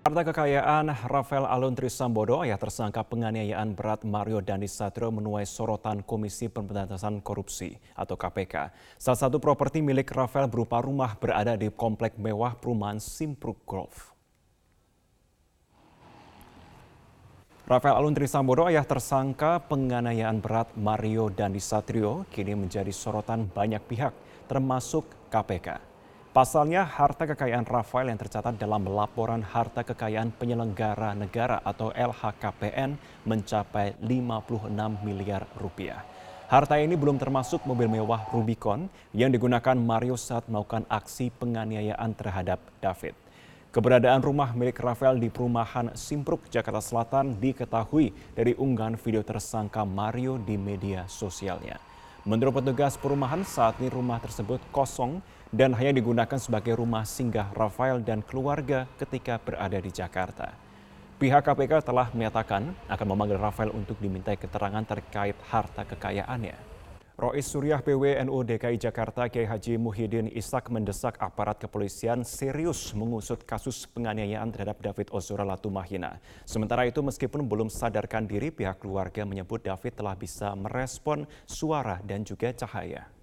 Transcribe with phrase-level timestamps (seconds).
[0.00, 7.20] Harta kekayaan Rafael Alun Trisambodo, ayah tersangka penganiayaan berat Mario Dandisatrio menuai sorotan Komisi Pemberantasan
[7.20, 8.72] Korupsi atau KPK.
[8.96, 14.16] Salah satu properti milik Rafael berupa rumah berada di komplek mewah perumahan Simpruk Grove.
[17.68, 24.16] Rafael Alun Trisambodo, ayah tersangka penganiayaan berat Mario Dandisatrio, kini menjadi sorotan banyak pihak,
[24.48, 25.89] termasuk KPK.
[26.30, 32.94] Pasalnya, harta kekayaan Rafael yang tercatat dalam laporan harta kekayaan penyelenggara negara atau LHKPN
[33.26, 34.70] mencapai 56
[35.02, 36.06] miliar rupiah.
[36.46, 42.62] Harta ini belum termasuk mobil mewah Rubicon yang digunakan Mario saat melakukan aksi penganiayaan terhadap
[42.78, 43.18] David.
[43.74, 50.38] Keberadaan rumah milik Rafael di perumahan Simpruk, Jakarta Selatan diketahui dari unggahan video tersangka Mario
[50.38, 51.82] di media sosialnya.
[52.22, 57.98] Menurut petugas perumahan, saat ini rumah tersebut kosong dan hanya digunakan sebagai rumah singgah Rafael
[58.02, 60.54] dan keluarga ketika berada di Jakarta.
[61.20, 66.70] Pihak KPK telah menyatakan akan memanggil Rafael untuk dimintai keterangan terkait harta kekayaannya.
[67.20, 73.84] Rois Suryah PWNU DKI Jakarta Kiai Haji Muhyiddin Ishak mendesak aparat kepolisian serius mengusut kasus
[73.92, 76.16] penganiayaan terhadap David Ozora Latumahina.
[76.48, 82.24] Sementara itu meskipun belum sadarkan diri pihak keluarga menyebut David telah bisa merespon suara dan
[82.24, 83.19] juga cahaya.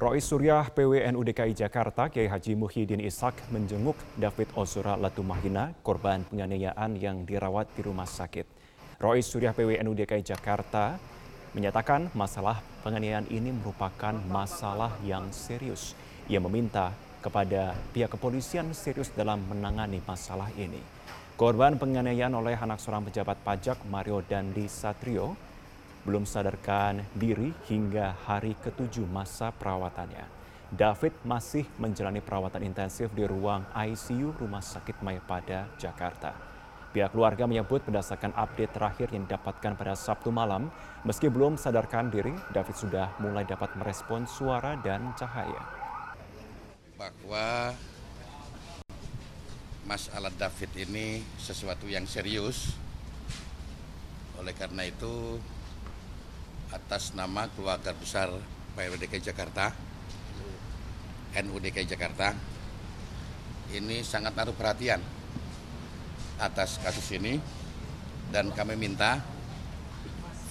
[0.00, 6.96] Rois Suryah PWNU DKI Jakarta Kiai Haji Muhyiddin Ishak menjenguk David Ozora Latumahina, korban penganiayaan
[6.96, 8.48] yang dirawat di rumah sakit.
[8.96, 10.96] Roy Surya PWNU DKI Jakarta
[11.52, 15.92] menyatakan masalah penganiayaan ini merupakan masalah yang serius.
[16.32, 20.80] Ia meminta kepada pihak kepolisian serius dalam menangani masalah ini.
[21.36, 25.36] Korban penganiayaan oleh anak seorang pejabat pajak Mario Dandi Satrio
[26.04, 30.24] belum sadarkan diri hingga hari ketujuh masa perawatannya.
[30.70, 36.30] David masih menjalani perawatan intensif di ruang ICU Rumah Sakit Mayapada, Jakarta.
[36.90, 40.70] Pihak keluarga menyebut berdasarkan update terakhir yang didapatkan pada Sabtu malam,
[41.06, 45.62] meski belum sadarkan diri, David sudah mulai dapat merespon suara dan cahaya.
[46.98, 47.74] Bahwa
[49.86, 52.74] masalah David ini sesuatu yang serius,
[54.38, 55.38] oleh karena itu
[56.70, 58.30] atas nama keluarga besar
[58.78, 59.74] PWDK Jakarta,
[61.34, 62.34] NUDK Jakarta,
[63.74, 65.02] ini sangat naruh perhatian
[66.38, 67.38] atas kasus ini
[68.30, 69.18] dan kami minta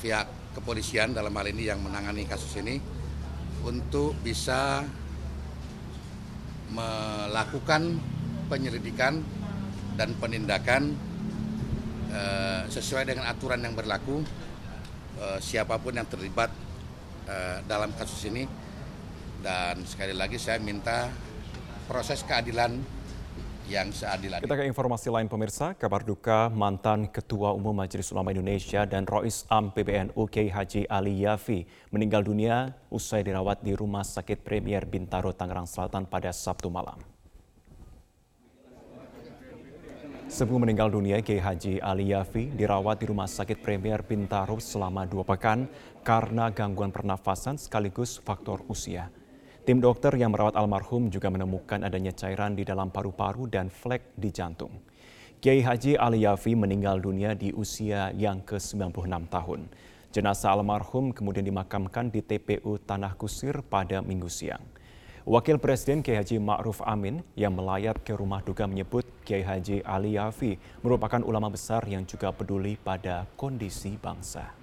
[0.03, 2.79] pihak kepolisian dalam hal ini yang menangani kasus ini
[3.63, 4.83] untuk bisa
[6.69, 7.97] melakukan
[8.47, 9.23] penyelidikan
[9.97, 10.95] dan penindakan
[12.11, 14.23] eh, sesuai dengan aturan yang berlaku
[15.19, 16.49] eh, siapa pun yang terlibat
[17.27, 18.47] eh, dalam kasus ini.
[19.39, 21.07] Dan sekali lagi saya minta
[21.87, 22.75] proses keadilan
[23.69, 28.83] yang seadil Kita ke informasi lain pemirsa, kabar duka mantan Ketua Umum Majelis Ulama Indonesia
[28.89, 34.41] dan Rois Am PBNU Kiai Haji Ali Yafi meninggal dunia usai dirawat di Rumah Sakit
[34.41, 37.18] Premier Bintaro Tangerang Selatan pada Sabtu malam.
[40.29, 45.25] Sebelum meninggal dunia, Kiai Haji Ali Yafi dirawat di Rumah Sakit Premier Bintaro selama dua
[45.25, 45.65] pekan
[46.05, 49.09] karena gangguan pernafasan sekaligus faktor usia.
[49.65, 54.29] Tim dokter yang merawat almarhum juga menemukan adanya cairan di dalam paru-paru dan flek di
[54.29, 54.69] jantung.
[55.41, 59.65] Kiai Haji Ali Yafi meninggal dunia di usia yang ke-96 tahun.
[60.13, 64.61] Jenazah almarhum kemudian dimakamkan di TPU Tanah Kusir pada minggu siang.
[65.27, 70.15] Wakil Presiden Kiai Haji Ma'ruf Amin yang melayat ke rumah duka menyebut Kiai Haji Ali
[70.15, 74.55] Yafi merupakan ulama besar yang juga peduli pada kondisi bangsa.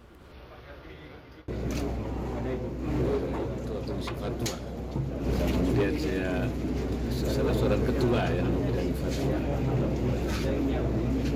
[5.37, 6.49] kemudian saya
[7.13, 9.39] salah seorang ketua yang bidang fatwa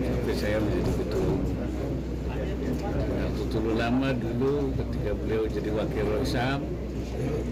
[0.00, 1.32] sampai saya menjadi ketua
[3.20, 6.61] Nahdlatul lama dulu ketika beliau jadi wakil Roisam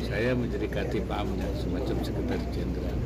[0.06, 2.98] saya menjadi katib amnya semacam sekretaris jenderal.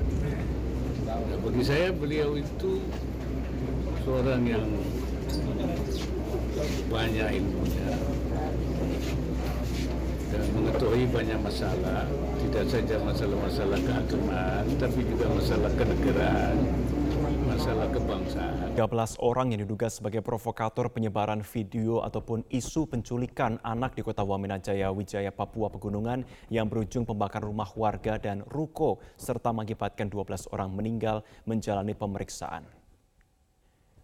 [1.08, 2.80] Nah, bagi saya beliau itu
[4.04, 4.68] seorang yang
[6.92, 7.90] banyak ilmunya.
[10.32, 12.08] Dan mengetahui banyak masalah
[12.48, 16.56] tidak saja masalah-masalah keagamaan, tapi juga masalah kenegaraan,
[17.62, 18.74] masalah kebangsaan.
[18.74, 24.58] 13 orang yang diduga sebagai provokator penyebaran video ataupun isu penculikan anak di kota Wamena
[24.58, 30.74] Jaya, Wijaya, Papua Pegunungan yang berujung pembakaran rumah warga dan ruko serta mengakibatkan 12 orang
[30.74, 32.66] meninggal menjalani pemeriksaan.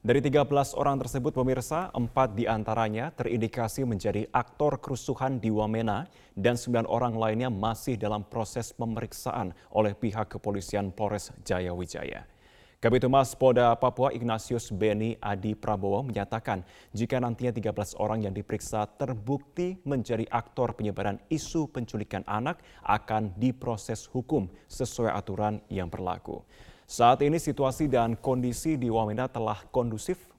[0.06, 6.06] Dari 13 orang tersebut pemirsa, empat di antaranya terindikasi menjadi aktor kerusuhan di Wamena
[6.38, 12.37] dan sembilan orang lainnya masih dalam proses pemeriksaan oleh pihak kepolisian Polres Jaya Wijaya.
[12.78, 16.62] Kabitumas Polda Papua Ignatius Beni Adi Prabowo menyatakan
[16.94, 24.06] jika nantinya 13 orang yang diperiksa terbukti menjadi aktor penyebaran isu penculikan anak akan diproses
[24.06, 26.46] hukum sesuai aturan yang berlaku.
[26.86, 30.30] Saat ini situasi dan kondisi di Wamena telah kondusif.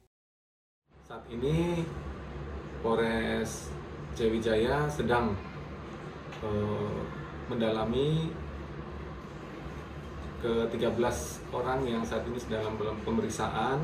[1.12, 1.84] Saat ini
[2.80, 3.68] Polres
[4.16, 5.36] Jayawijaya sedang
[6.40, 7.04] uh,
[7.52, 8.32] mendalami
[10.40, 10.96] ke 13
[11.52, 13.84] orang yang saat ini sedang dalam pemeriksaan.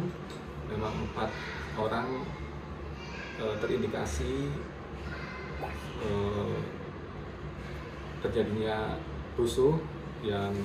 [0.71, 1.29] Memang empat
[1.77, 2.25] orang
[3.37, 4.49] uh, terindikasi
[6.01, 6.57] uh,
[8.23, 8.97] terjadinya
[9.37, 9.77] rusuh
[10.25, 10.55] yang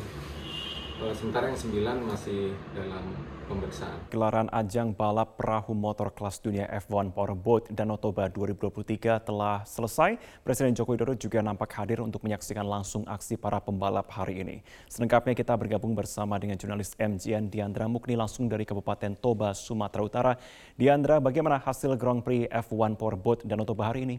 [1.16, 3.04] sementara yang sembilan masih dalam
[3.48, 4.12] pemeriksaan.
[4.12, 10.20] Gelaran ajang balap perahu motor kelas dunia F1 Powerboat dan Otoba 2023 telah selesai.
[10.44, 14.56] Presiden Joko Widodo juga nampak hadir untuk menyaksikan langsung aksi para pembalap hari ini.
[14.86, 20.32] Selengkapnya kita bergabung bersama dengan jurnalis MGN Diandra Mukni langsung dari Kabupaten Toba, Sumatera Utara.
[20.78, 24.16] Diandra, bagaimana hasil Grand Prix F1 Powerboat dan Otoba hari ini?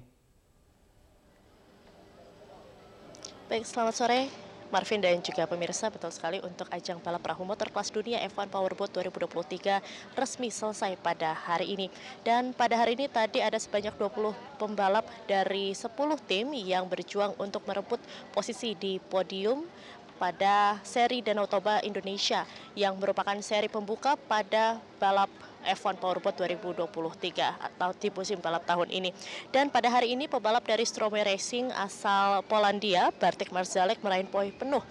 [3.48, 4.51] Baik, selamat sore.
[4.72, 8.88] Marvin dan juga pemirsa betul sekali untuk ajang balap perahu motor kelas dunia F1 Powerboat
[8.96, 9.84] 2023
[10.16, 11.88] resmi selesai pada hari ini.
[12.24, 15.92] Dan pada hari ini tadi ada sebanyak 20 pembalap dari 10
[16.24, 18.00] tim yang berjuang untuk merebut
[18.32, 19.68] posisi di podium
[20.16, 26.92] pada seri Danau Toba Indonesia yang merupakan seri pembuka pada balap F1 Powerboat 2023
[27.40, 29.10] atau di musim balap tahun ini.
[29.54, 34.84] Dan pada hari ini pebalap dari Strome Racing asal Polandia, Bartek Marzalek meraih poin penuh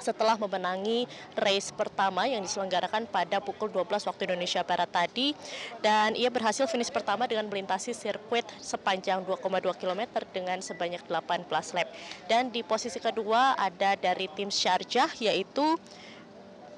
[0.00, 5.32] setelah memenangi race pertama yang diselenggarakan pada pukul 12 waktu Indonesia Barat tadi
[5.80, 9.40] dan ia berhasil finish pertama dengan melintasi sirkuit sepanjang 2,2
[9.80, 11.88] km dengan sebanyak 18 lap
[12.28, 15.64] dan di posisi kedua ada dari tim Sharjah yaitu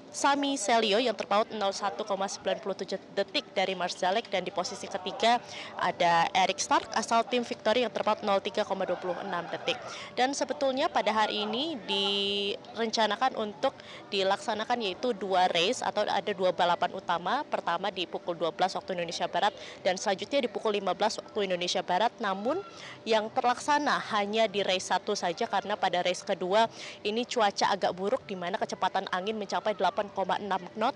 [0.09, 5.37] Sami Selio yang terpaut 01,97 detik dari Marzalek dan di posisi ketiga
[5.77, 9.77] ada Eric Stark asal tim Victory yang terpaut 03,26 detik.
[10.17, 13.77] Dan sebetulnya pada hari ini direncanakan untuk
[14.09, 17.45] dilaksanakan yaitu dua race atau ada dua balapan utama.
[17.45, 19.53] Pertama di pukul 12 waktu Indonesia Barat
[19.85, 22.17] dan selanjutnya di pukul 15 waktu Indonesia Barat.
[22.17, 22.65] Namun
[23.05, 26.65] yang terlaksana hanya di race satu saja karena pada race kedua
[27.05, 30.95] ini cuaca agak buruk di mana kecepatan angin mencapai 8 8,6 knot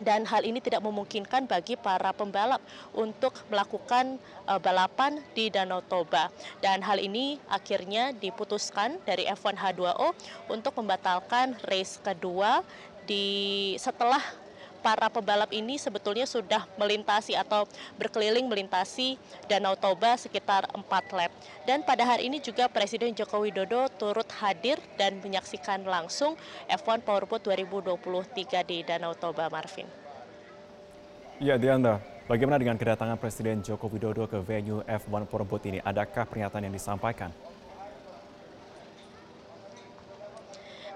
[0.00, 2.60] dan hal ini tidak memungkinkan bagi para pembalap
[2.92, 6.28] untuk melakukan uh, balapan di Danau Toba.
[6.60, 10.12] Dan hal ini akhirnya diputuskan dari F1 H2O
[10.52, 12.60] untuk membatalkan race kedua
[13.06, 14.20] di setelah
[14.86, 17.66] para pebalap ini sebetulnya sudah melintasi atau
[17.98, 19.18] berkeliling melintasi
[19.50, 21.34] Danau Toba sekitar 4 lap.
[21.66, 26.38] Dan pada hari ini juga Presiden Joko Widodo turut hadir dan menyaksikan langsung
[26.70, 29.90] F1 Powerboat 2023 di Danau Toba, Marvin.
[31.42, 31.98] Ya, Dianda,
[32.30, 35.82] bagaimana dengan kedatangan Presiden Joko Widodo ke venue F1 Powerboat ini?
[35.82, 37.34] Adakah pernyataan yang disampaikan?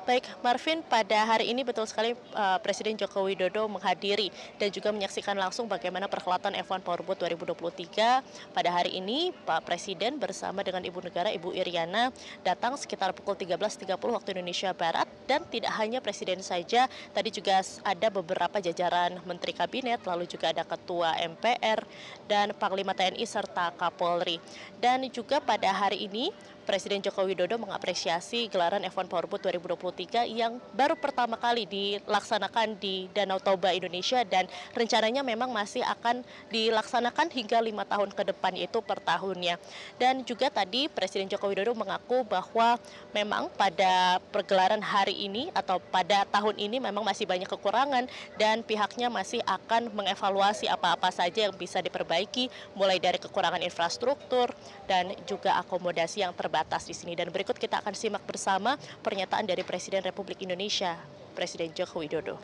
[0.01, 5.37] Baik, Marvin, pada hari ini betul sekali uh, Presiden Joko Widodo menghadiri dan juga menyaksikan
[5.37, 8.25] langsung bagaimana perhelatan F1 Powerboat 2023.
[8.57, 12.09] Pada hari ini, Pak Presiden bersama dengan Ibu Negara Ibu Iriana
[12.41, 18.09] datang sekitar pukul 13.30 waktu Indonesia Barat dan tidak hanya Presiden saja, tadi juga ada
[18.09, 21.85] beberapa jajaran Menteri Kabinet, lalu juga ada Ketua MPR
[22.25, 24.41] dan Panglima TNI serta Kapolri.
[24.81, 26.33] Dan juga pada hari ini
[26.69, 33.41] Presiden Joko Widodo mengapresiasi gelaran F1 Powerboat 2023 yang baru pertama kali dilaksanakan di Danau
[33.41, 34.45] Toba Indonesia dan
[34.77, 36.21] rencananya memang masih akan
[36.53, 39.57] dilaksanakan hingga lima tahun ke depan yaitu per tahunnya.
[39.97, 42.77] Dan juga tadi Presiden Joko Widodo mengaku bahwa
[43.17, 48.05] memang pada pergelaran hari ini atau pada tahun ini memang masih banyak kekurangan
[48.37, 54.53] dan pihaknya masih akan mengevaluasi apa-apa saja yang bisa diperbaiki mulai dari kekurangan infrastruktur
[54.85, 57.15] dan juga akomodasi yang terbatas terbatas di sini.
[57.15, 58.75] Dan berikut kita akan simak bersama
[59.07, 60.99] pernyataan dari Presiden Republik Indonesia,
[61.39, 62.35] Presiden Joko Widodo.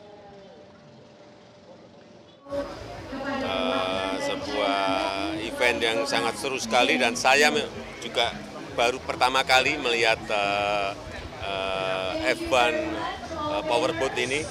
[2.47, 4.79] Uh, sebuah
[5.43, 7.51] event yang sangat seru sekali dan saya
[7.99, 8.31] juga
[8.79, 10.95] baru pertama kali melihat uh,
[11.43, 12.75] uh, F1
[13.35, 14.47] uh, Powerboat ini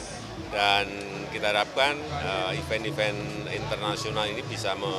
[0.52, 0.92] dan
[1.32, 1.96] kita harapkan
[2.60, 4.92] event-event uh, internasional ini bisa me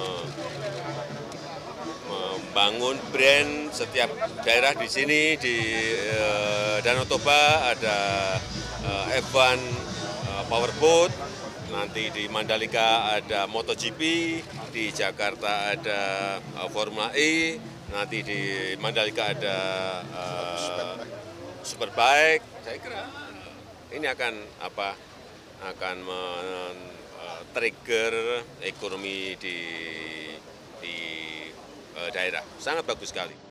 [2.57, 4.09] membangun brand setiap
[4.41, 5.61] daerah di sini di
[6.09, 8.33] uh, Danau Toba ada
[8.81, 9.61] uh, F1
[10.25, 11.13] uh, Powerboat
[11.69, 14.01] nanti di Mandalika ada MotoGP,
[14.73, 16.01] di Jakarta ada
[16.57, 17.61] uh, Formula E,
[17.93, 19.57] nanti di Mandalika ada
[20.17, 20.97] uh,
[21.61, 22.65] Superbike.
[22.65, 23.05] Saya kira
[23.93, 24.33] ini akan
[24.65, 24.97] apa
[25.77, 28.17] akan men-trigger
[28.65, 29.61] ekonomi di
[32.13, 32.45] daerah.
[32.61, 33.46] Sangat bagus sekali.